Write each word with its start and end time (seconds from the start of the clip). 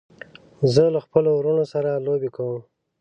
زه 0.73 0.83
له 0.93 0.99
خپلو 1.05 1.29
وروڼو 1.35 1.65
سره 1.73 2.03
لوبې 2.05 2.29
کوم. 2.35 2.61